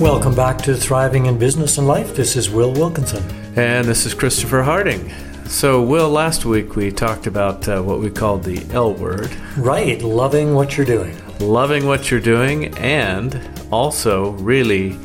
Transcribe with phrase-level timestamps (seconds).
[0.00, 2.14] Welcome back to Thriving in Business and Life.
[2.14, 3.20] This is Will Wilkinson.
[3.56, 5.12] And this is Christopher Harding.
[5.46, 9.28] So, Will, last week we talked about uh, what we called the L word.
[9.56, 11.16] Right, loving what you're doing.
[11.40, 13.42] Loving what you're doing, and
[13.72, 14.96] also really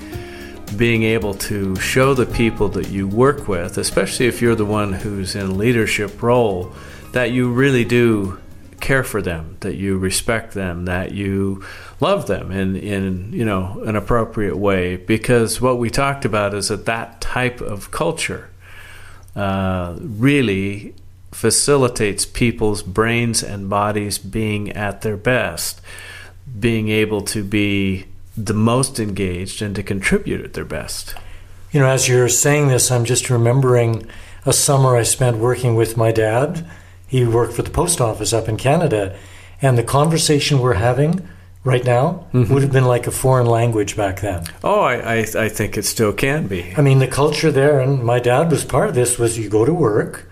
[0.78, 4.94] being able to show the people that you work with, especially if you're the one
[4.94, 6.72] who's in a leadership role,
[7.14, 8.38] that you really do
[8.80, 11.64] care for them, that you respect them, that you
[12.04, 14.98] love them in, in you know an appropriate way.
[14.98, 18.50] Because what we talked about is that that type of culture
[19.36, 20.94] uh, really
[21.32, 25.82] facilitates people's brains and bodies being at their best,
[26.60, 28.06] being able to be
[28.38, 31.16] the most engaged and to contribute at their best.
[31.72, 34.06] You know, as you're saying this, I'm just remembering
[34.46, 36.70] a summer I spent working with my dad
[37.14, 39.16] he worked for the post office up in Canada.
[39.62, 41.30] And the conversation we're having
[41.64, 42.54] right now mm-hmm.
[42.54, 44.44] would have been like a foreign language back then.
[44.64, 46.74] Oh, I, I, I, think it still can be.
[46.76, 49.64] I mean, the culture there, and my dad was part of this, was you go
[49.64, 50.30] to work,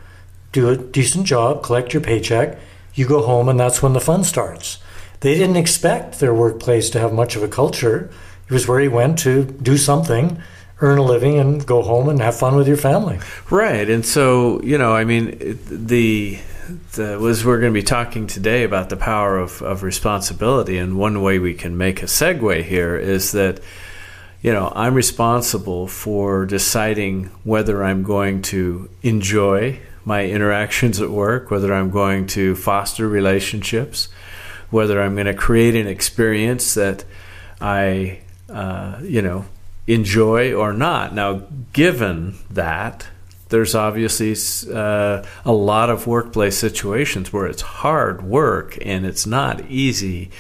[0.52, 2.58] do a decent job, collect your paycheck,
[2.94, 4.80] you go home, and that's when the fun starts.
[5.22, 8.10] They didn't expect their workplace to have much of a culture.
[8.46, 10.42] It was where he went to do something
[10.82, 13.20] earn a living and go home and have fun with your family.
[13.50, 13.90] Right.
[13.90, 16.40] And so, you know, I mean, the
[16.94, 20.78] the, was we're going to be talking today about the power of, of responsibility.
[20.78, 23.60] And one way we can make a segue here is that,
[24.42, 31.52] you know, I'm responsible for deciding whether I'm going to enjoy my interactions at work,
[31.52, 34.10] whether I'm going to foster relationships,
[34.70, 37.04] whether I'm going to create an experience that
[37.60, 39.46] I, uh, you know,
[39.88, 41.14] enjoy or not.
[41.14, 41.44] Now,
[41.74, 43.08] given that,
[43.50, 44.36] there's obviously
[44.74, 50.32] uh, a lot of workplace situations where it's hard work and it's not easy,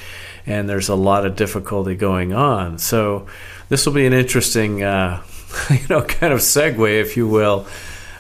[0.46, 2.78] and there's a lot of difficulty going on.
[2.80, 3.28] So
[3.70, 5.22] this will be an interesting, uh,
[5.70, 7.68] you know, kind of segue, if you will.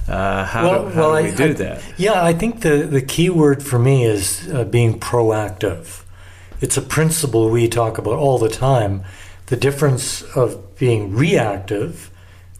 [0.07, 1.83] Uh, how, well, do, how well, do we I, do I, that?
[1.97, 6.03] Yeah, I think the, the key word for me is uh, being proactive.
[6.59, 9.03] It's a principle we talk about all the time.
[9.45, 12.09] The difference of being reactive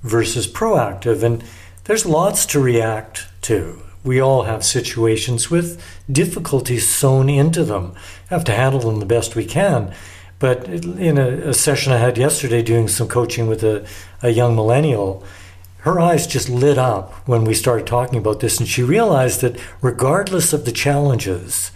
[0.03, 1.23] versus proactive.
[1.23, 1.43] And
[1.85, 3.81] there's lots to react to.
[4.03, 7.95] We all have situations with difficulties sewn into them.
[8.29, 9.91] Have to handle them the best we can.
[10.37, 13.87] But in a, a session I had yesterday doing some coaching with a,
[14.21, 15.23] a young millennial,
[15.77, 19.59] her eyes just lit up when we started talking about this, and she realized that
[19.81, 21.71] regardless of the challenges,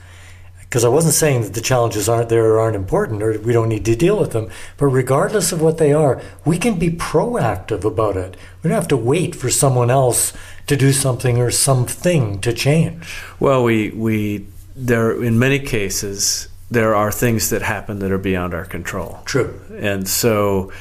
[0.76, 3.70] because I wasn't saying that the challenges aren't there or aren't important or we don't
[3.70, 4.50] need to deal with them.
[4.76, 8.36] But regardless of what they are, we can be proactive about it.
[8.62, 10.34] We don't have to wait for someone else
[10.68, 13.24] to do something or something to change.
[13.40, 18.54] Well, we we there in many cases there are things that happen that are beyond
[18.54, 19.22] our control.
[19.24, 19.58] True.
[19.80, 20.74] And so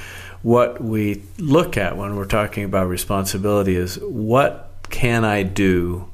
[0.43, 6.09] what we look at when we're talking about responsibility is what can I do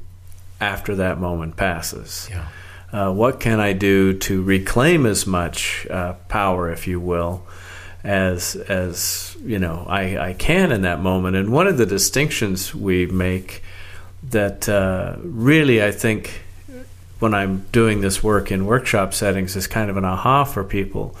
[0.59, 2.27] after that moment passes?
[2.29, 2.45] Yeah
[2.91, 7.45] uh, what can I do to reclaim as much uh, power, if you will,
[8.03, 11.35] as as you know I, I can in that moment.
[11.35, 13.63] And one of the distinctions we make
[14.29, 16.41] that uh, really I think
[17.19, 21.15] when I'm doing this work in workshop settings is kind of an aha for people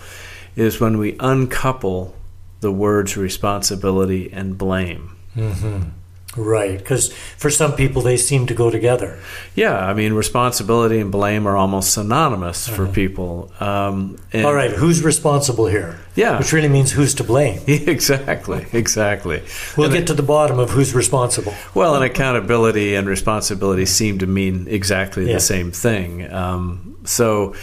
[0.55, 2.15] is when we uncouple
[2.59, 5.15] the words responsibility and blame.
[5.35, 5.89] Mm-hmm.
[6.37, 9.19] Right, because for some people they seem to go together.
[9.53, 12.77] Yeah, I mean, responsibility and blame are almost synonymous uh-huh.
[12.77, 13.51] for people.
[13.59, 15.99] Um, All right, who's responsible here?
[16.15, 17.61] Yeah, which really means who's to blame.
[17.67, 19.43] exactly, exactly.
[19.75, 21.53] we'll and get to the bottom of who's responsible.
[21.73, 25.33] Well, and accountability and responsibility seem to mean exactly yeah.
[25.33, 26.31] the same thing.
[26.31, 27.55] Um, so,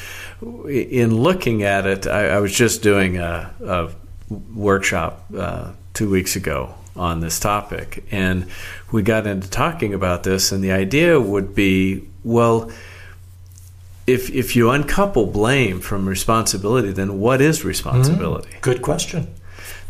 [0.42, 3.90] in looking at it, I, I was just doing a, a
[4.30, 8.04] workshop uh, two weeks ago on this topic.
[8.10, 8.46] And
[8.92, 12.70] we got into talking about this, and the idea would be well,
[14.06, 18.50] if, if you uncouple blame from responsibility, then what is responsibility?
[18.50, 19.34] Mm, good question.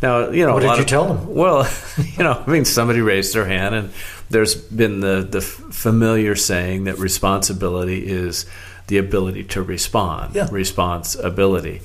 [0.01, 1.33] Now, you know, what did you of, tell them?
[1.33, 3.91] Well, you know, I mean, somebody raised their hand, and
[4.29, 8.45] there's been the the familiar saying that responsibility is
[8.87, 10.35] the ability to respond.
[10.35, 10.47] Yeah.
[10.51, 11.81] Responsibility.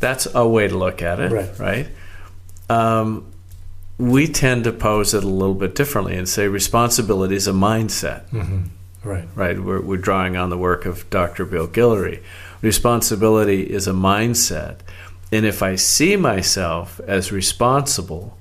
[0.00, 1.58] That's a way to look at it, right?
[1.58, 1.88] Right.
[2.68, 3.32] Um,
[3.98, 8.28] we tend to pose it a little bit differently and say responsibility is a mindset.
[8.30, 8.64] Mm-hmm.
[9.08, 9.28] Right.
[9.34, 9.60] Right.
[9.60, 11.44] We're, we're drawing on the work of Dr.
[11.44, 12.22] Bill Guillory.
[12.62, 14.78] Responsibility is a mindset.
[15.30, 18.38] And if I see myself as responsible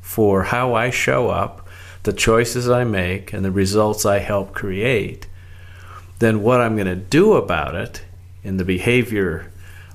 [0.00, 1.66] for how I show up,
[2.02, 5.26] the choices I make, and the results I help create,
[6.18, 8.04] then what I'm going to do about it
[8.42, 9.50] in the behavior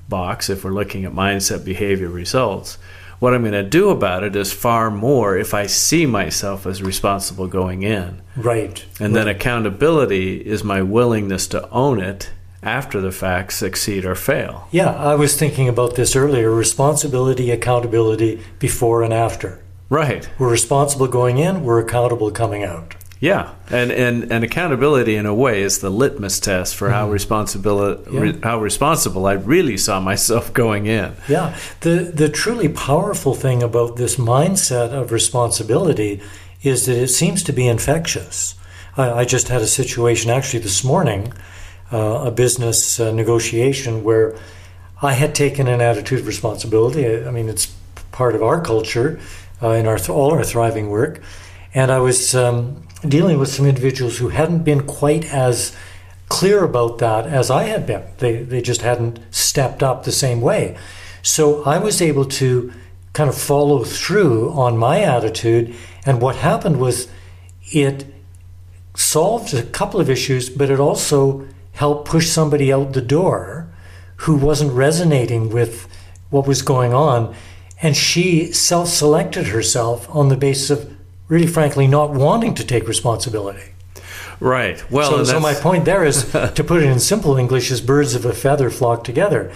[0.08, 2.78] box, if we're looking at mindset, behavior, results,
[3.20, 6.82] What I'm going to do about it is far more if I see myself as
[6.82, 8.22] responsible going in.
[8.34, 8.82] Right.
[8.98, 9.26] And right.
[9.26, 12.30] then accountability is my willingness to own it
[12.62, 14.68] after the fact, succeed or fail.
[14.70, 19.62] Yeah, I was thinking about this earlier responsibility, accountability before and after.
[19.90, 20.28] Right.
[20.38, 22.94] We're responsible going in, we're accountable coming out.
[23.22, 27.98] Yeah, and, and, and accountability in a way is the litmus test for how responsible
[28.10, 28.20] Yeah.
[28.20, 31.12] re, how responsible I really saw myself going in.
[31.28, 36.20] Yeah, the the truly powerful thing about this mindset of responsibility
[36.62, 38.54] is that it seems to be infectious.
[38.96, 41.32] I, I just had a situation actually this morning,
[41.92, 44.34] uh, a business uh, negotiation where
[45.02, 47.06] I had taken an attitude of responsibility.
[47.06, 47.66] I, I mean, it's
[48.12, 49.18] part of our culture
[49.62, 51.20] uh, in our all our thriving work,
[51.74, 55.76] and I was um, dealing with some individuals who hadn't been quite as
[56.28, 58.04] clear about that as I had been.
[58.18, 60.76] They, they just hadn't stepped up the same way.
[61.22, 62.72] So I was able to
[63.12, 65.74] kind of follow through on my attitude.
[66.06, 67.08] And what happened was
[67.72, 68.06] it
[68.94, 73.68] solved a couple of issues, but it also helped push somebody out the door
[74.16, 75.88] who wasn't resonating with
[76.30, 77.34] what was going on.
[77.82, 80.96] And she self selected herself on the basis of
[81.30, 83.72] really, frankly, not wanting to take responsibility.
[84.40, 84.82] Right.
[84.90, 88.14] Well, So, so my point there is to put it in simple English is birds
[88.14, 89.52] of a feather flock together.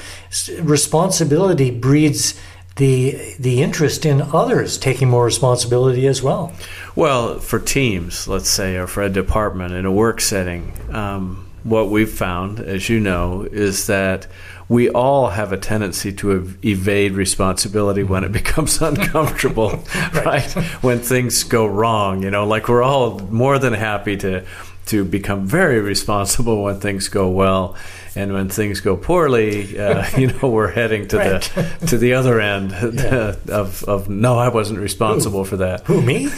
[0.61, 2.41] Responsibility breeds
[2.77, 6.53] the the interest in others taking more responsibility as well.
[6.97, 11.89] Well, for teams, let's say, or for a department in a work setting, um, what
[11.89, 14.27] we've found, as you know, is that
[14.69, 19.71] we all have a tendency to ev- evade responsibility when it becomes uncomfortable,
[20.25, 20.51] right.
[20.83, 24.45] When things go wrong, you know, like we're all more than happy to
[24.87, 27.75] to become very responsible when things go well,
[28.17, 31.41] and when things go poorly, uh, you know, we're heading to Right.
[31.81, 32.73] the to the other end
[33.51, 35.83] of of no, I wasn't responsible for that.
[35.87, 36.29] Who me?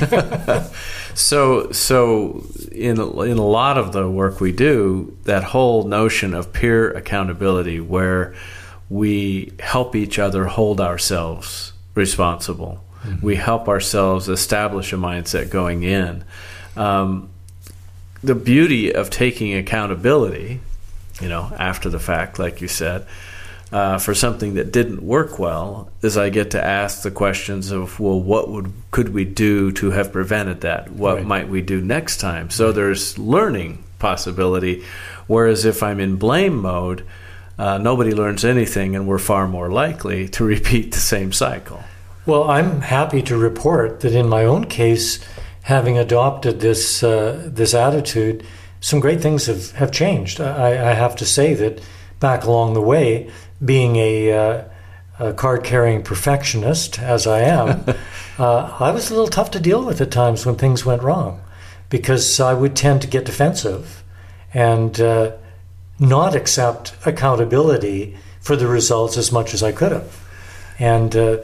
[1.15, 6.53] So, so in in a lot of the work we do, that whole notion of
[6.53, 8.35] peer accountability, where
[8.91, 12.85] we help each other hold ourselves responsible,
[13.23, 16.25] we help ourselves establish a mindset going in.
[16.77, 17.31] Um,
[18.23, 20.61] the beauty of taking accountability,
[21.21, 23.07] you know, after the fact, like you said,
[23.73, 27.99] uh, for something that didn't work well, is I get to ask the questions of,
[27.99, 30.93] well, what would could we do to have prevented that?
[30.93, 31.27] What Right.
[31.27, 32.49] might we do next time?
[32.51, 34.85] So there's learning possibility.
[35.27, 37.03] Whereas if I'm in blame mode,
[37.59, 41.83] uh, nobody learns anything, and we're far more likely to repeat the same cycle.
[42.25, 45.19] Well, I'm happy to report that in my own case,
[45.67, 48.47] having adopted this uh, this attitude,
[48.81, 50.41] some great things have, have changed.
[50.41, 51.81] I, I have to say that
[52.21, 53.29] back along the way,
[53.65, 54.65] being a, uh,
[55.19, 57.85] a card carrying perfectionist as I am,
[58.39, 61.41] uh, I was a little tough to deal with at times when things went wrong,
[61.91, 64.05] because I would tend to get defensive
[64.55, 65.33] and uh,
[65.99, 70.25] not accept accountability for the results as much as I could have.
[70.79, 71.39] And uh,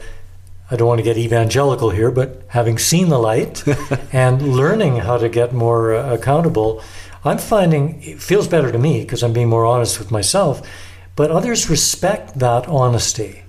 [0.73, 3.63] I don't want to get evangelical here, but having seen the light
[4.11, 6.81] and learning how to get more uh, accountable,
[7.23, 10.67] I'm finding it feels better to me because I'm being more honest with myself.
[11.15, 13.43] But others respect that honesty.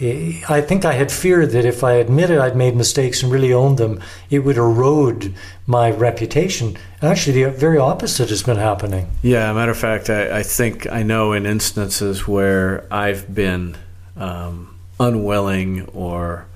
[0.00, 3.76] I think I had feared that if I admitted I'd made mistakes and really owned
[3.76, 4.00] them,
[4.30, 5.34] it would erode
[5.66, 6.78] my reputation.
[7.02, 9.10] Actually, the very opposite has been happening.
[9.20, 13.76] Yeah, matter of fact, I, I think I know in instances where I've been
[14.16, 16.46] um, unwilling or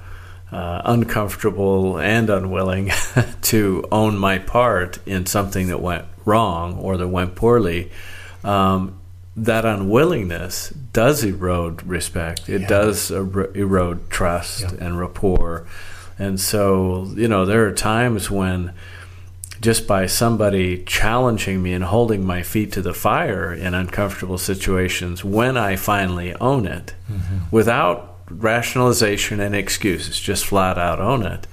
[0.53, 2.91] uh, uncomfortable and unwilling
[3.43, 7.91] to own my part in something that went wrong or that went poorly.
[8.45, 8.99] Um,
[9.37, 12.49] that unwillingness does erode respect.
[12.49, 12.67] It Yeah.
[12.69, 14.85] does er- erode trust Yeah.
[14.87, 15.65] and rapport.
[16.19, 18.73] And so, you know, there are times when
[19.61, 25.25] just by somebody challenging me and holding my feet to the fire in uncomfortable situations
[25.25, 26.95] when I finally own it
[27.51, 31.47] without rationalization and excuses, just flat out own it.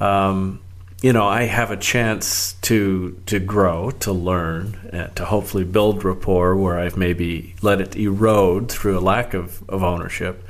[0.00, 0.60] Um,
[1.02, 6.04] you know, I have a chance to to grow, to learn, uh, to hopefully build
[6.04, 10.44] rapport where I've maybe let it erode through a lack of, of ownership.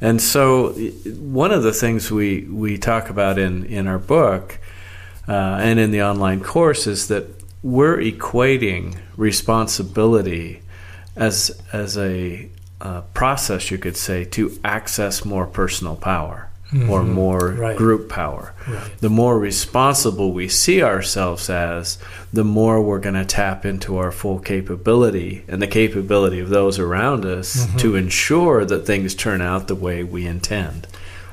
[0.00, 4.58] And so, one of the things we, we talk about in, in our book
[5.28, 7.26] uh, and in the online course is that
[7.62, 10.62] we're equating responsibility
[11.16, 12.48] as as a
[12.80, 16.46] uh, process, you could say, to access more personal power
[16.88, 17.76] or more Right.
[17.76, 18.54] group power.
[18.68, 18.80] Right.
[19.00, 21.98] The more responsible we see ourselves as,
[22.32, 26.78] the more we're going to tap into our full capability and the capability of those
[26.78, 30.86] around us to ensure that things turn out the way we intend.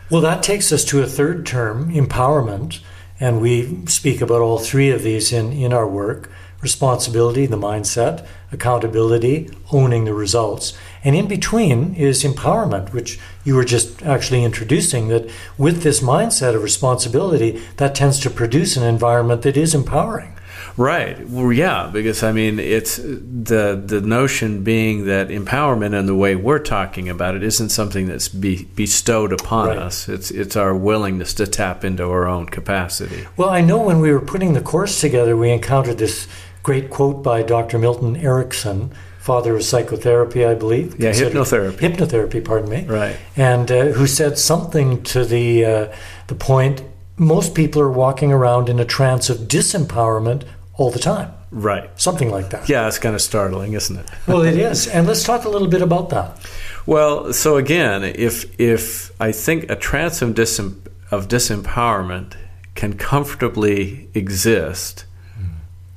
[0.09, 2.79] Well, that takes us to a third term, empowerment,
[3.19, 8.25] and we speak about all three of these in, in our work responsibility, the mindset,
[8.51, 10.73] accountability, owning the results.
[11.03, 16.55] And in between is empowerment, which you were just actually introducing that with this mindset
[16.55, 20.33] of responsibility, that tends to produce an environment that is empowering.
[20.77, 21.27] Right.
[21.27, 26.35] Well, yeah, because I mean, it's the the notion being that empowerment and the way
[26.35, 29.77] we're talking about it isn't something that's be, bestowed upon right.
[29.79, 30.07] us.
[30.07, 33.25] It's it's our willingness to tap into our own capacity.
[33.35, 36.27] Well, I know when we were putting the course together, we encountered this
[36.63, 37.77] great quote by Dr.
[37.77, 40.99] Milton Erickson, father of psychotherapy, I believe.
[40.99, 41.77] Yeah, hypnotherapy.
[41.77, 42.85] Hypnotherapy, pardon me.
[42.85, 43.17] Right.
[43.35, 45.95] And uh, who said something to the uh,
[46.27, 46.83] the point
[47.17, 50.43] most people are walking around in a trance of disempowerment
[50.75, 51.33] all the time.
[51.49, 51.89] Right.
[51.99, 52.69] Something like that.
[52.69, 54.05] Yeah, it's kind of startling, isn't it?
[54.27, 54.87] well, it is.
[54.87, 56.37] And let's talk a little bit about that.
[56.85, 60.79] Well, so again, if if I think a trance of, disem-
[61.11, 62.35] of disempowerment
[62.75, 65.05] can comfortably exist.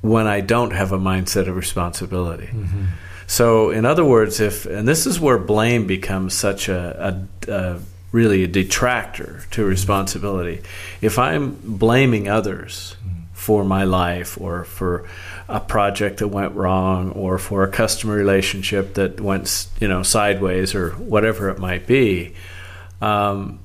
[0.01, 2.47] When I don't have a mindset of responsibility.
[2.47, 2.85] Mm-hmm.
[3.27, 7.79] So, in other words, if and this is where blame becomes such a, a, a
[8.11, 10.61] really a detractor to responsibility.
[11.01, 12.97] If I'm blaming others
[13.33, 15.07] for my life or for
[15.47, 20.75] a project that went wrong or for a customer relationship that went you know sideways
[20.75, 22.35] or whatever it might be
[23.01, 23.59] um,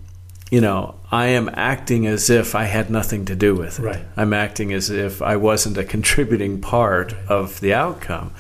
[0.56, 4.04] you know i am acting as if i had nothing to do with it right.
[4.16, 8.32] i'm acting as if i wasn't a contributing part of the outcome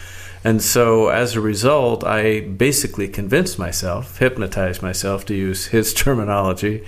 [0.42, 6.82] and so as a result i basically convinced myself hypnotized myself to use his terminology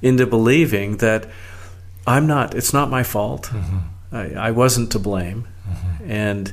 [0.00, 1.26] into believing that
[2.06, 3.78] i'm not it's not my fault mm-hmm.
[4.12, 5.48] I, I wasn't to blame.
[5.68, 6.10] Mm-hmm.
[6.10, 6.52] And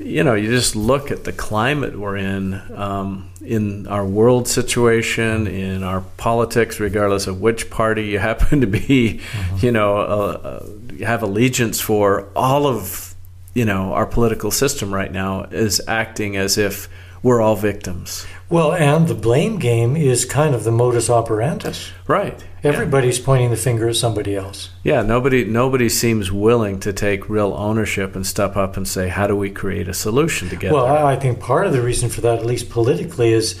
[0.00, 5.46] you know, you just look at the climate we're in, um, in our world situation,
[5.46, 9.66] in our politics, regardless of which party you happen to be, mm-hmm.
[9.66, 10.60] you know, uh,
[11.00, 12.28] uh, have allegiance for.
[12.34, 13.14] All of
[13.54, 16.88] you know our political system right now is acting as if
[17.26, 18.24] we're all victims.
[18.48, 21.90] Well, and the blame game is kind of the modus operandus.
[22.06, 22.40] Right.
[22.62, 23.24] Everybody's yeah.
[23.24, 24.70] pointing the finger at somebody else.
[24.84, 29.26] Yeah, nobody nobody seems willing to take real ownership and step up and say, "How
[29.26, 32.38] do we create a solution together?" Well, I think part of the reason for that,
[32.38, 33.60] at least politically, is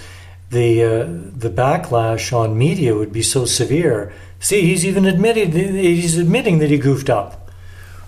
[0.50, 1.04] the uh,
[1.44, 4.12] the backlash on media would be so severe.
[4.38, 7.45] See, he's even admitted he's admitting that he goofed up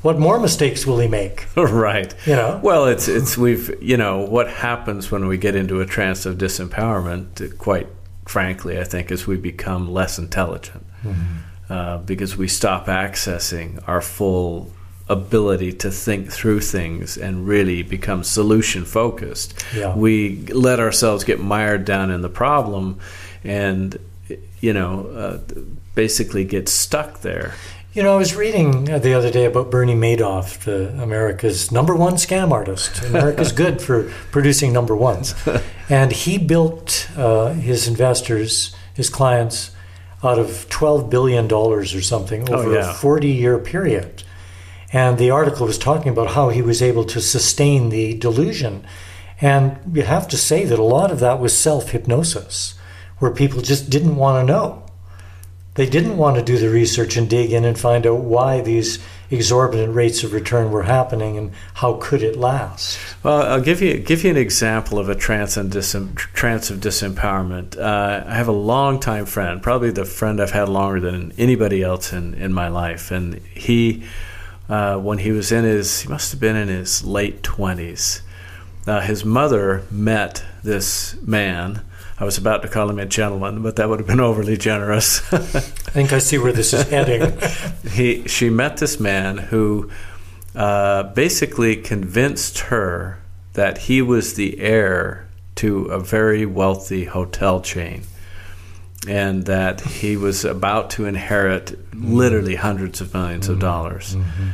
[0.02, 1.46] what more mistakes will he make?
[1.56, 2.14] right.
[2.26, 2.60] You know.
[2.62, 6.38] Well, it's it's we've you know what happens when we get into a trance of
[6.38, 7.58] disempowerment.
[7.58, 7.88] Quite
[8.26, 11.72] frankly, I think is we become less intelligent mm-hmm.
[11.72, 14.70] uh, because we stop accessing our full
[15.08, 19.64] ability to think through things and really become solution focused.
[19.74, 19.96] Yeah.
[19.96, 23.00] We let ourselves get mired down in the problem,
[23.42, 23.98] and
[24.60, 25.60] you know, uh,
[25.94, 27.54] basically get stuck there.
[27.94, 32.14] You know, I was reading the other day about Bernie Madoff, the America's number one
[32.14, 33.02] scam artist.
[33.02, 35.34] America's good for producing number ones,
[35.88, 39.70] and he built uh, his investors, his clients,
[40.22, 42.90] out of twelve billion dollars or something oh, over oh, yeah.
[42.90, 44.22] a forty-year period.
[44.92, 48.86] And the article was talking about how he was able to sustain the delusion,
[49.40, 52.74] and you have to say that a lot of that was self hypnosis,
[53.16, 54.87] where people just didn't want to know
[55.78, 58.98] they didn't want to do the research and dig in and find out why these
[59.30, 62.98] exorbitant rates of return were happening and how could it last.
[63.22, 67.78] Well, I'll give you give you an example of a trance and trance of disempowerment.
[67.78, 72.12] Uh, I have a longtime friend, probably the friend I've had longer than anybody else
[72.12, 74.02] in, in my life, and he,
[74.68, 78.22] uh, when he was in his, he must have been in his late twenties.
[78.84, 81.82] Uh, his mother met this man
[82.20, 85.20] I was about to call him a gentleman, but that would have been overly generous.
[85.32, 87.38] I think I see where this is heading.
[87.92, 89.90] he, she met this man who
[90.54, 93.20] uh, basically convinced her
[93.52, 98.02] that he was the heir to a very wealthy hotel chain
[99.06, 102.14] and that he was about to inherit mm-hmm.
[102.14, 103.52] literally hundreds of 1000000s mm-hmm.
[103.52, 104.16] of dollars.
[104.16, 104.48] Mm-hmm.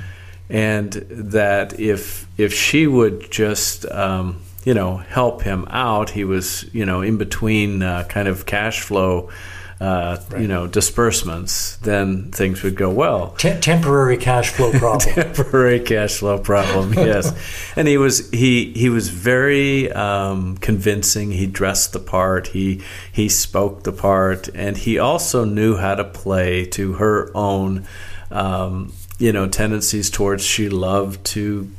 [0.51, 6.11] And that if if she would just um, you know help him out.
[6.11, 9.31] He was you know in between uh, kind of cash flow.
[9.81, 10.41] Uh, right.
[10.41, 13.31] You know, disbursements, then things would go well.
[13.33, 15.15] T- temporary cash flow problem.
[15.15, 16.95] temporary cash flow problem.
[16.95, 17.35] Yes,
[17.77, 21.33] and he was he he was very um, convincing.
[21.33, 22.47] He dressed the part.
[22.49, 27.85] He he spoke the part, and he also knew how to play to her own.
[28.31, 31.71] Um, you know tendencies towards she loved to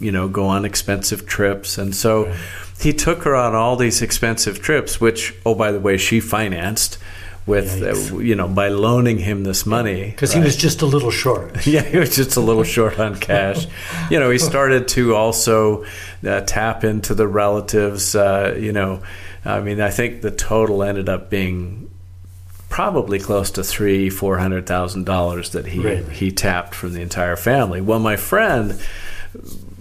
[0.00, 1.78] you know, go on expensive trips.
[1.78, 2.36] And so right.
[2.80, 6.98] he took her on all these expensive trips, which, oh, by the way, she financed
[7.46, 10.40] with uh, you know by loaning him this money because right?
[10.40, 11.66] he was just a little short.
[11.66, 13.66] yeah, he was just a little short on cash.
[14.10, 15.84] you know, he started to also
[16.26, 18.14] uh, tap into the relatives.
[18.14, 19.02] Uh, you know,
[19.44, 21.90] I mean, I think the total ended up being
[22.68, 26.08] probably close to three, four hundred thousand dollars that he right.
[26.08, 27.80] he tapped from the entire family.
[27.80, 28.80] Well, my friend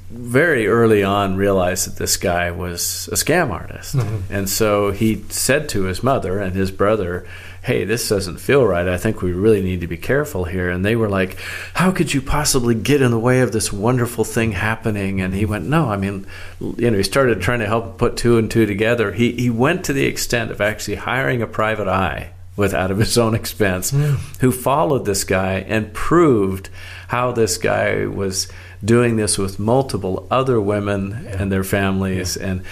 [0.09, 3.95] very early on realized that this guy was a scam artist.
[3.95, 4.33] Mm-hmm.
[4.33, 7.27] And so he said to his mother and his brother,
[7.61, 8.87] Hey, this doesn't feel right.
[8.87, 10.69] I think we really need to be careful here.
[10.69, 11.37] And they were like,
[11.75, 15.21] How could you possibly get in the way of this wonderful thing happening?
[15.21, 16.25] And he went, No, I mean,
[16.59, 19.11] you know, he started trying to help put two and two together.
[19.11, 22.97] He, he went to the extent of actually hiring a private eye with out of
[22.97, 24.17] his own expense mm.
[24.39, 26.69] who followed this guy and proved
[27.07, 28.49] how this guy was
[28.83, 31.41] doing this with multiple other women yeah.
[31.41, 32.47] and their families yeah.
[32.47, 32.63] and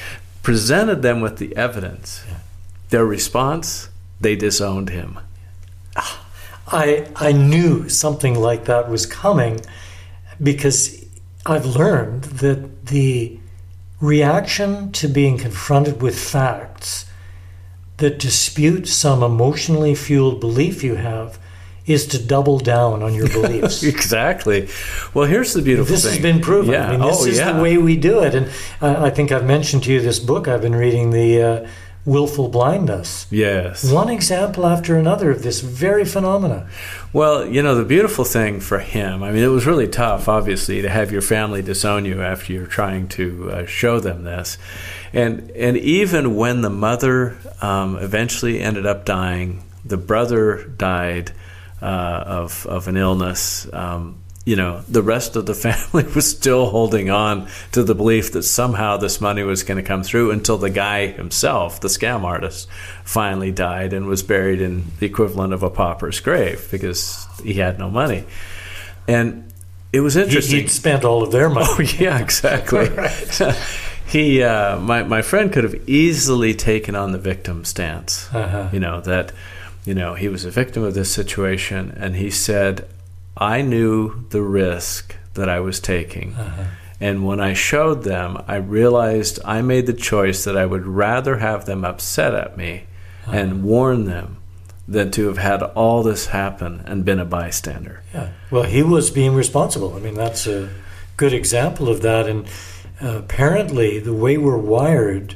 [0.44, 2.24] presented them with the evidence.
[2.28, 2.38] Yeah.
[2.90, 3.90] Their response,
[4.22, 5.20] they disowned him.
[5.96, 6.26] Ah,
[6.68, 9.62] I I knew something like that was coming
[10.42, 11.06] because
[11.46, 13.40] I've learned that the
[14.00, 17.06] reaction to being confronted with facts
[17.98, 21.40] that dispute some emotionally fueled belief you have
[21.88, 23.82] is to double down on your beliefs.
[23.84, 24.68] exactly.
[25.14, 25.96] Well, here's the beautiful thing.
[25.96, 26.14] this thing.
[26.14, 26.74] has been proven.
[26.74, 26.90] Yeah.
[26.90, 27.54] I mean, this oh, is yeah.
[27.54, 28.36] the way we do it.
[28.36, 28.52] And
[28.82, 31.68] uh, I think I've mentioned to you this book I've been reading, the uh,
[32.04, 33.26] Willful Blindness.
[33.32, 33.90] Yes.
[33.90, 36.70] One example after another of this very phenomena.
[37.14, 40.82] Well, you know, the beautiful thing for him, I mean, it was really tough, obviously,
[40.82, 44.58] to have your family disown you after you're trying to uh, show them this.
[45.14, 51.32] And, and even when the mother um, eventually ended up dying, the brother died
[51.82, 53.72] uh, of of an illness.
[53.74, 58.32] Um, you know, the rest of the family was still holding on to the belief
[58.32, 62.24] that somehow this money was going to come through until the guy himself, the scam
[62.24, 62.70] artist,
[63.04, 67.78] finally died and was buried in the equivalent of a pauper's grave because he had
[67.78, 68.24] no money.
[69.06, 69.52] And
[69.92, 70.62] it was interesting.
[70.62, 71.68] He'd spent all of their money.
[71.70, 72.90] Oh, yeah, exactly.
[74.08, 78.34] he, uh, my, my friend could have easily taken on the victim stance.
[78.34, 78.70] Uh-huh.
[78.72, 79.34] You know, that
[79.88, 82.86] you know, he was a victim of this situation, and he said,
[83.38, 86.34] I knew the risk that I was taking.
[86.34, 86.66] Uh-huh.
[87.00, 91.38] And when I showed them, I realized I made the choice that I would rather
[91.38, 92.84] have them upset at me
[93.28, 93.38] uh-huh.
[93.38, 94.40] and warn them
[94.90, 98.04] than to have had all this happen and been a bystander.
[98.14, 98.32] Yeah.
[98.52, 99.96] Well, he was being responsible.
[99.96, 100.70] I mean, that's a
[101.16, 102.28] good example of that.
[102.28, 102.46] And
[103.02, 105.36] uh, apparently, the way we're wired,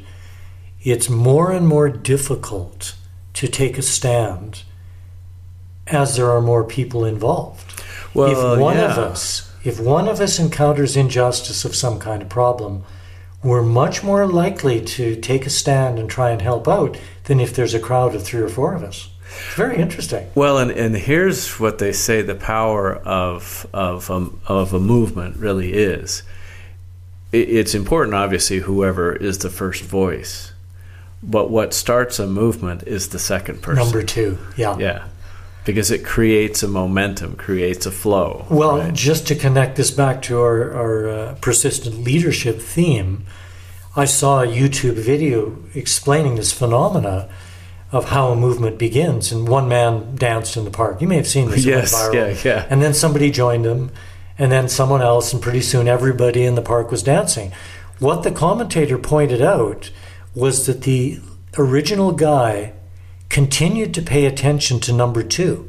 [0.84, 2.96] it's more and more difficult
[3.34, 4.64] to take a stand
[5.88, 7.84] as there are more people involved.
[8.14, 8.92] Well, if one yeah.
[8.92, 12.84] of us, if one of us encounters injustice of some kind of problem,
[13.44, 17.56] we're much more likely to take a stand and try and help out than if
[17.56, 19.10] there's a crowd of three or four of us.
[19.24, 20.30] It's very interesting.
[20.36, 25.38] Well, and, and here's what they say the power of, of, um, of a movement
[25.38, 26.24] really is.
[27.32, 30.51] it's important, obviously, whoever is the first voice
[31.24, 33.84] but what starts a movement is the second person.
[33.84, 34.78] Number two, yeah.
[34.78, 35.08] Yeah.
[35.64, 38.48] Because it creates a momentum, creates a flow.
[38.50, 38.94] Well, right?
[38.94, 43.26] just to connect this back to our, our uh, persistent leadership theme,
[43.96, 47.30] I saw a YouTube video explaining this phenomena
[47.92, 49.32] of how a movement begins.
[49.32, 51.02] And one man danced in the park.
[51.02, 51.66] You may have seen this.
[51.66, 52.66] yes, yeah, yeah.
[52.70, 53.92] And then somebody joined him,
[54.40, 57.52] and then someone else, and pretty soon everybody in the park was dancing.
[58.00, 59.92] What the commentator pointed out
[60.34, 61.20] was that the
[61.58, 62.74] original guy
[63.30, 65.68] continued to pay attention to number two.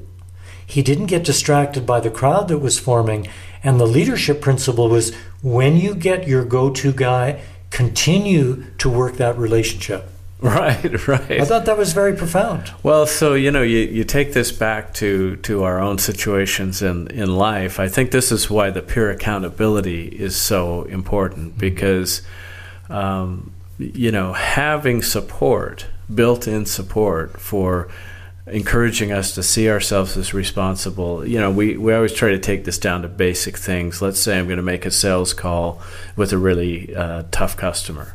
[0.66, 3.29] He didn't get distracted by the crowd that was forming.
[3.62, 9.16] And the leadership principle was when you get your go to guy, continue to work
[9.16, 10.09] that relationship.
[10.42, 11.40] Right, right.
[11.40, 12.72] I thought that was very profound.
[12.83, 17.07] Well, so you know, you, you take this back to, to our own situations in,
[17.12, 17.79] in life.
[17.79, 22.22] I think this is why the peer accountability is so important because
[22.90, 23.53] um,
[23.95, 27.88] you know, having support, built in support for
[28.47, 31.27] encouraging us to see ourselves as responsible.
[31.27, 34.03] You know, we, we always try to take this down to basic things.
[34.03, 35.81] Let's say I'm going to make a sales call
[36.16, 38.14] with a really uh, tough customer.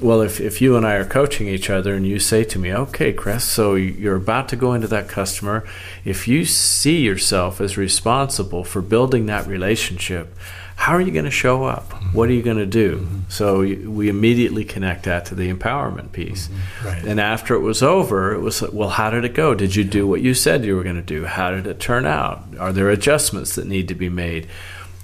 [0.00, 2.72] Well, if, if you and I are coaching each other and you say to me,
[2.72, 5.66] okay, Chris, so you're about to go into that customer,
[6.04, 10.36] if you see yourself as responsible for building that relationship,
[10.78, 11.92] how are you going to show up?
[12.14, 12.98] What are you going to do?
[12.98, 13.18] Mm-hmm.
[13.30, 16.46] So we immediately connect that to the empowerment piece.
[16.46, 16.86] Mm-hmm.
[16.86, 17.04] Right.
[17.04, 19.54] And after it was over, it was well, how did it go?
[19.54, 21.24] Did you do what you said you were going to do?
[21.24, 22.44] How did it turn out?
[22.60, 24.46] Are there adjustments that need to be made?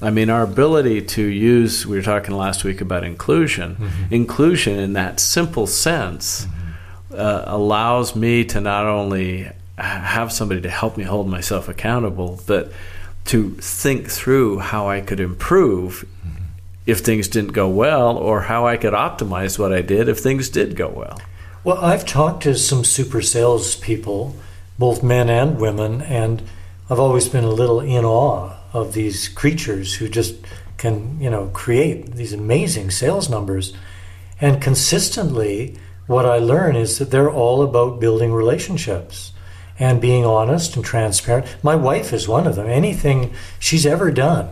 [0.00, 4.14] I mean, our ability to use, we were talking last week about inclusion, mm-hmm.
[4.14, 6.46] inclusion in that simple sense.
[6.46, 7.18] Mm-hmm.
[7.18, 12.72] uh, allows me to not only have somebody to help me hold myself accountable, but
[13.26, 16.44] to think through how I could improve mm-hmm.
[16.86, 20.48] if things didn't go well, or how I could optimize what I did if things
[20.48, 21.20] did go well.
[21.62, 24.36] Well, I've talked to some super sales people,
[24.78, 26.42] both men and women, and
[26.90, 30.34] I've always been a little in awe of these creatures who just
[30.76, 33.72] can, you know, create these amazing sales numbers.
[34.40, 39.32] And consistently, what I learn is that they're all about building relationships
[39.78, 41.46] and being honest and transparent.
[41.62, 42.68] My wife is one of them.
[42.68, 44.48] Anything she's ever done,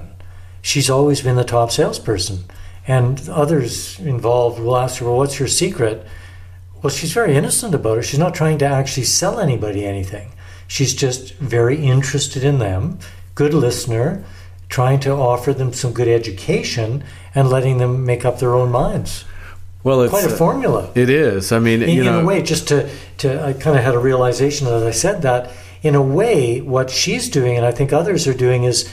[0.61, 2.45] she's always been the top salesperson.
[2.87, 6.05] And others involved will ask her, Well, what's your secret?
[6.83, 8.03] Well, she's very innocent about it.
[8.03, 10.33] She's not trying to actually sell anybody anything.
[10.67, 12.99] She's just very interested in them,
[13.37, 14.25] good listener,
[14.69, 17.05] trying to offer them some good education
[17.35, 19.25] and letting them make up their own minds.
[19.85, 20.91] Well, it's quite a formula.
[20.95, 21.53] It is.
[21.53, 22.89] I mean, in, you know, in a way, just to,
[23.23, 25.51] to I kind of had a realization as I said that.
[25.83, 28.89] In a way, what she's doing, and I think others are doing, is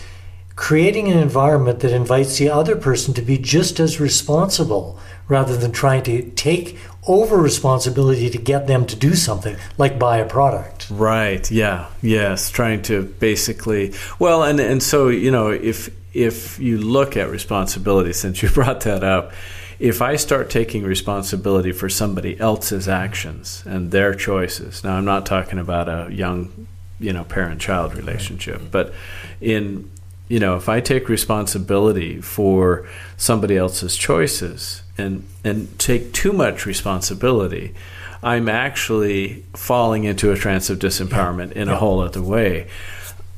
[0.55, 5.71] creating an environment that invites the other person to be just as responsible rather than
[5.71, 10.87] trying to take over responsibility to get them to do something like buy a product
[10.89, 16.77] right yeah yes trying to basically well and and so you know if if you
[16.77, 19.31] look at responsibility since you brought that up
[19.79, 25.25] if I start taking responsibility for somebody else's actions and their choices, now I'm not
[25.25, 26.67] talking about a young,
[26.99, 28.93] you know, parent-child relationship, but
[29.39, 29.89] in,
[30.27, 36.65] you know, if I take responsibility for somebody else's choices and and take too much
[36.65, 37.73] responsibility,
[38.21, 42.67] I'm actually falling into a trance of disempowerment in a whole other way.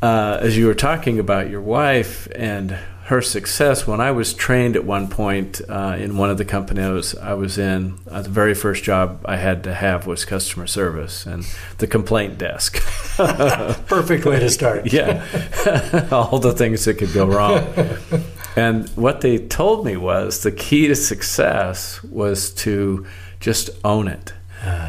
[0.02, 2.76] Uh, as you were talking about your wife and
[3.12, 7.14] her success when I was trained at one point uh, in one of the companies
[7.18, 8.00] I was, in.
[8.10, 11.46] Uh, the very first job I had to have was customer service and
[11.80, 12.78] the complaint desk.
[13.18, 14.94] Perfect way to start.
[14.94, 17.62] yeah, all the things that could go wrong.
[18.56, 23.06] And what they told me was the key to success was to
[23.42, 24.32] just own it.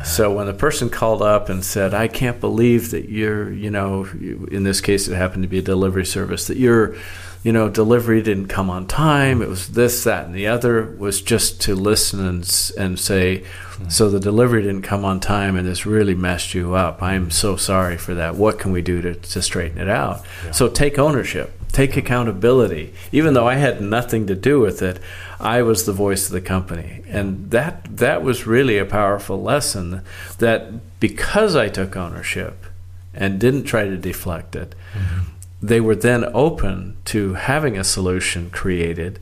[0.04, 4.04] So when the person called up and said, "I can't believe that you're," you know,
[4.50, 6.94] in this case it happened to be a delivery service, that you're
[7.42, 9.42] you know, delivery didn't come on time.
[9.42, 10.94] It was this, that, and the other.
[10.98, 13.88] Was just to listen and and say, mm-hmm.
[13.88, 17.02] so the delivery didn't come on time, and this really messed you up.
[17.02, 18.37] I'm so sorry for that.
[18.37, 20.24] What can we do to to straighten it out?
[20.44, 20.52] Yeah.
[20.52, 22.94] So take ownership, take accountability.
[23.11, 25.00] Even though I had nothing to do with it,
[25.40, 30.02] I was the voice of the company, and that that was really a powerful lesson.
[30.38, 32.66] That because I took ownership
[33.12, 34.76] and didn't try to deflect it.
[34.94, 39.20] Mm-hmm they were then open to having a solution created.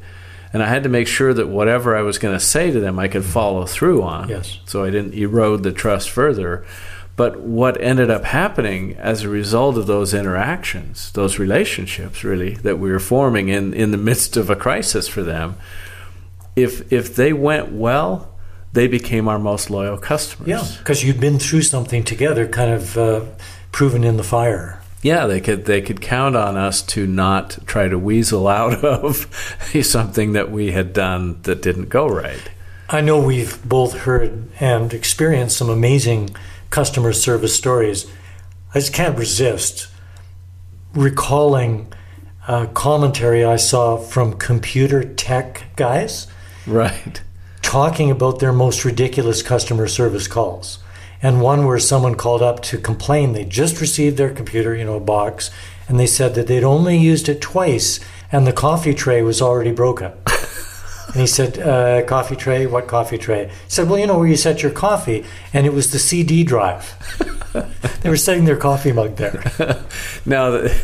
[0.52, 2.98] And I had to make sure that whatever I was going to say to them,
[2.98, 4.30] I could follow through on.
[4.30, 4.58] Yes.
[4.64, 6.64] So I didn't erode the trust further.
[7.14, 12.78] But what ended up happening as a result of those interactions, those relationships really that
[12.78, 15.56] we were forming in, in the midst of a crisis for them,
[16.56, 18.34] if if they went well,
[18.72, 20.48] they became our most loyal customers.
[20.48, 23.24] Yeah, because you'd been through something together, kind of uh,
[23.70, 27.88] proven in the fire yeah, they could they could count on us to not try
[27.88, 29.26] to weasel out of
[29.82, 32.50] something that we had done that didn't go right.
[32.88, 36.30] I know we've both heard and experienced some amazing
[36.70, 38.10] customer service stories.
[38.74, 39.88] I just can't resist
[40.92, 41.92] recalling
[42.48, 46.26] a commentary I saw from computer tech guys.
[46.66, 47.22] Right.
[47.62, 50.80] Talking about their most ridiculous customer service calls
[51.22, 54.96] and one where someone called up to complain they just received their computer, you know,
[54.96, 55.50] a box,
[55.88, 58.00] and they said that they'd only used it twice
[58.32, 60.12] and the coffee tray was already broken.
[61.08, 62.66] and he said, uh, "Coffee tray?
[62.66, 65.72] What coffee tray?" He said, "Well, you know where you set your coffee, and it
[65.72, 66.94] was the CD drive."
[68.02, 69.42] they were setting their coffee mug there.
[70.24, 70.50] now.
[70.50, 70.80] The-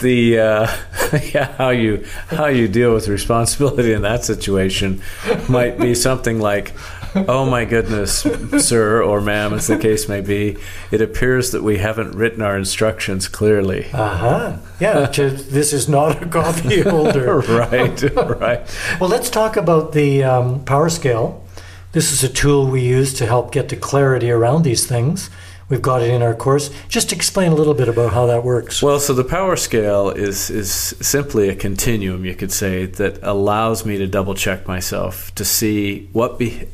[0.00, 0.76] the uh,
[1.34, 5.02] yeah, how you how you deal with responsibility in that situation
[5.48, 6.72] might be something like
[7.14, 8.26] oh my goodness,
[8.58, 10.56] sir or ma'am, as the case may be,
[10.90, 13.86] it appears that we haven't written our instructions clearly.
[13.92, 14.56] Uh huh.
[14.80, 17.38] Yeah, this is not a coffee holder.
[17.40, 18.98] right, right.
[19.00, 21.44] well, let's talk about the um, power scale.
[21.92, 25.30] This is a tool we use to help get to clarity around these things.
[25.68, 26.70] We've got it in our course.
[26.88, 28.82] Just explain a little bit about how that works.
[28.82, 33.84] Well, so the power scale is is simply a continuum, you could say, that allows
[33.84, 36.68] me to double check myself to see what be,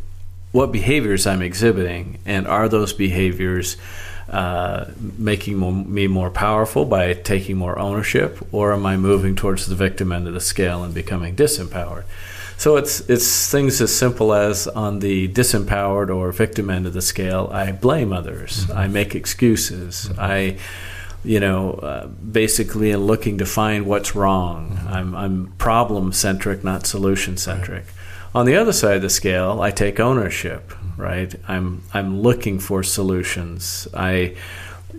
[0.55, 3.77] what behaviors I'm exhibiting, and are those behaviors
[4.29, 4.85] uh,
[5.19, 10.13] making me more powerful by taking more ownership, or am I moving towards the victim
[10.13, 12.05] end of the scale and becoming disempowered?
[12.57, 17.03] So it's it's things as simple as on the disempowered or victim end of the
[17.03, 18.79] scale, I blame others, mm-hmm.
[18.79, 20.21] I make excuses, mm-hmm.
[20.21, 20.57] I
[21.25, 24.71] you know, uh, basically in looking to find what's wrong.
[24.71, 24.89] Mm-hmm.
[24.89, 27.87] I'm, I'm problem centric, not solution centric.
[27.87, 28.04] Right.
[28.35, 30.73] On the other side of the scale, I take ownership.
[30.97, 33.89] Right, I'm I'm looking for solutions.
[33.95, 34.37] I,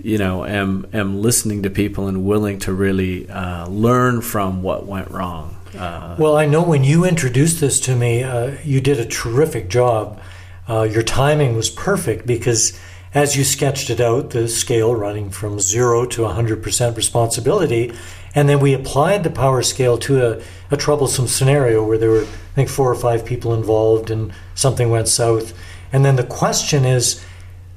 [0.02, 4.86] you know, am am listening to people and willing to really uh, learn from what
[4.86, 5.56] went wrong.
[5.78, 9.70] Uh, well, I know when you introduced this to me, uh, you did a terrific
[9.70, 10.20] job.
[10.68, 12.78] Uh, your timing was perfect because
[13.14, 17.94] as you sketched it out, the scale running from zero to 100% responsibility.
[18.36, 22.24] And then we applied the power scale to a, a, troublesome scenario where there were,
[22.24, 25.58] I think, four or five people involved and something went south.
[25.94, 27.24] And then the question is,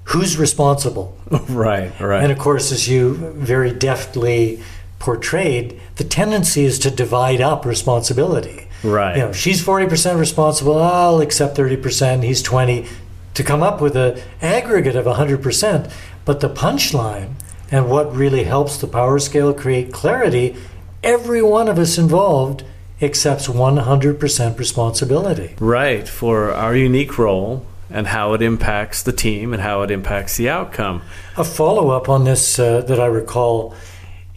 [0.05, 1.17] who's responsible?
[1.49, 2.23] right, right.
[2.23, 4.61] And of course, as you very deftly
[4.99, 8.67] portrayed, the tendency is to divide up responsibility.
[8.83, 9.17] Right.
[9.17, 12.87] You know, she's 40% responsible, I'll accept 30%, he's 20
[13.35, 15.93] to come up with an aggregate of 100%.
[16.25, 17.35] But the punchline
[17.71, 20.57] and what really helps the power scale create clarity,
[21.03, 22.65] every one of us involved
[23.01, 25.55] accepts 100% responsibility.
[25.61, 30.37] Right, for our unique role and how it impacts the team and how it impacts
[30.37, 31.03] the outcome.
[31.37, 33.75] A follow up on this uh, that I recall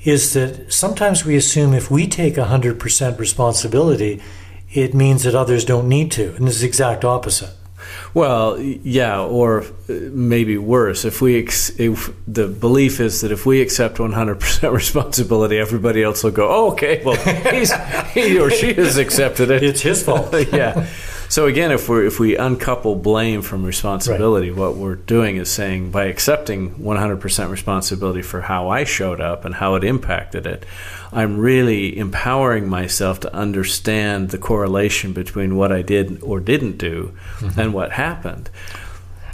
[0.03, 4.21] is that sometimes we assume if we take 100% responsibility,
[4.73, 6.33] it means that others don't need to.
[6.35, 7.51] And it's the exact opposite.
[8.13, 11.05] Well, yeah, or maybe worse.
[11.05, 16.23] If we ex- if the belief is that if we accept 100% responsibility, everybody else
[16.23, 17.15] will go, oh, "Okay, well,
[18.13, 19.63] he or she has accepted it.
[19.63, 20.87] It's his fault." yeah.
[21.31, 24.59] So again, if we if we uncouple blame from responsibility, right.
[24.59, 29.55] what we're doing is saying by accepting 100% responsibility for how I showed up and
[29.55, 30.65] how it impacted it,
[31.13, 37.13] I'm really empowering myself to understand the correlation between what I did or didn't do
[37.37, 37.57] mm-hmm.
[37.57, 38.49] and what happened.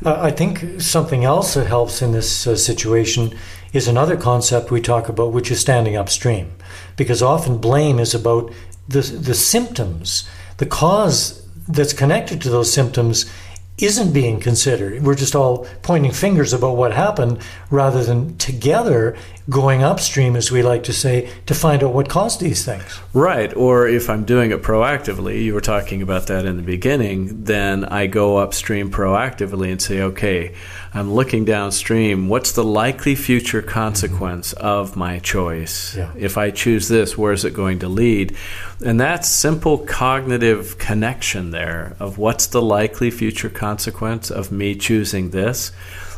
[0.05, 3.35] Uh, I think something else that helps in this uh, situation
[3.73, 6.51] is another concept we talk about, which is standing upstream,
[6.95, 8.53] because often blame is about
[8.87, 13.31] the the symptoms, the cause that's connected to those symptoms
[13.77, 15.03] isn't being considered.
[15.03, 19.15] We're just all pointing fingers about what happened rather than together
[19.49, 22.99] going upstream, as we like to say, to find out what caused these things.
[23.13, 23.55] Right.
[23.55, 27.85] Or if I'm doing it proactively, you were talking about that in the beginning, then
[27.85, 30.53] I go upstream proactively and say, okay,
[30.93, 32.27] I'm looking downstream.
[32.27, 34.65] What's the likely future consequence mm-hmm.
[34.65, 35.95] of my choice?
[35.95, 36.11] Yeah.
[36.17, 38.35] If I choose this, where is it going to lead?
[38.83, 45.29] And that simple cognitive connection there of what's the likely future consequence of me choosing
[45.29, 45.71] this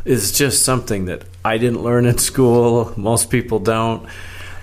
[0.05, 2.93] is just something that I didn't learn in school.
[2.95, 4.07] Most people don't.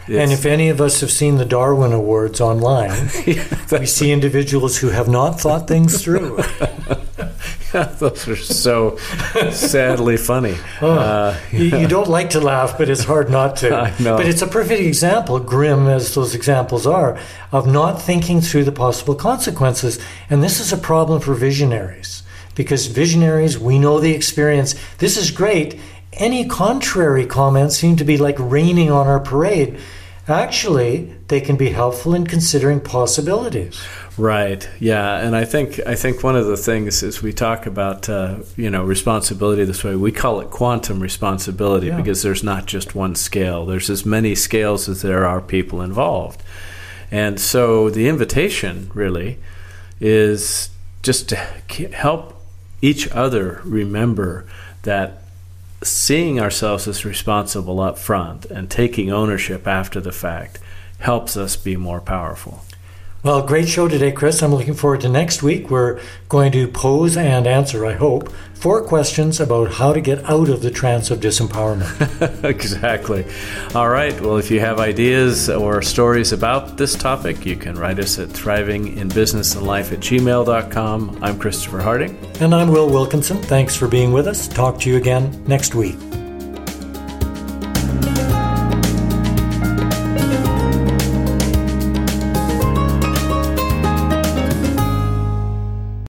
[0.09, 2.91] It's, and if any of us have seen the Darwin Awards online,
[3.27, 6.39] yeah, we see individuals who have not thought things through.
[7.73, 8.97] Those are so
[9.51, 10.57] sadly funny.
[10.81, 13.93] Oh, uh, you, you, don't like to laugh, but it's hard not to.
[14.03, 17.19] But it's a perfect example, grim as those examples are,
[17.53, 19.99] of not thinking through the possible consequences.
[20.31, 22.23] And this is a problem for visionaries
[22.57, 24.75] because visionaries, we know the experience.
[24.99, 25.79] This is great.
[26.15, 29.79] Any contrary comments seem to be like raining on our parade.
[30.27, 33.81] Actually, they can be helpful in considering possibilities.
[34.19, 34.69] Right.
[34.81, 38.39] Yeah, and I think I think one of the things is we talk about uh,
[38.57, 39.95] you know responsibility this way.
[39.95, 41.97] We call it quantum responsibility yeah.
[41.97, 43.67] because there's not just one scale.
[43.67, 46.43] There's as many scales as there are people involved,
[47.11, 49.39] and so the invitation really
[50.01, 50.71] is
[51.03, 52.36] just to help
[52.83, 54.47] each other remember
[54.83, 55.23] that
[55.83, 60.59] seeing ourselves as responsible up front and taking ownership after the fact
[60.99, 62.65] helps us be more powerful.
[63.27, 64.41] Well, great show today, Chris.
[64.41, 65.69] I'm looking forward to next week.
[65.69, 70.49] We're going to pose and answer, I hope, four questions about how to get out
[70.49, 72.45] of the trance of disempowerment.
[72.45, 73.27] exactly.
[73.75, 74.19] All right.
[74.21, 78.29] Well, if you have ideas or stories about this topic, you can write us at
[78.29, 81.19] thrivinginbusinessandlife at gmail.com.
[81.21, 82.17] I'm Christopher Harding.
[82.39, 83.43] And I'm Will Wilkinson.
[83.43, 84.47] Thanks for being with us.
[84.47, 85.97] Talk to you again next week.